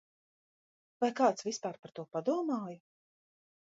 [1.05, 2.85] Vai kāds vispār par to padomāja?